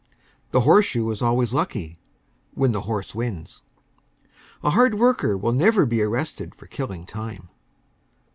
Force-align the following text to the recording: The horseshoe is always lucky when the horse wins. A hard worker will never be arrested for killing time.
The 0.49 0.61
horseshoe 0.61 1.07
is 1.11 1.21
always 1.21 1.53
lucky 1.53 1.99
when 2.55 2.71
the 2.71 2.81
horse 2.89 3.13
wins. 3.13 3.61
A 4.63 4.71
hard 4.71 4.95
worker 4.97 5.37
will 5.37 5.53
never 5.53 5.85
be 5.85 6.01
arrested 6.01 6.55
for 6.55 6.65
killing 6.65 7.05
time. 7.05 7.49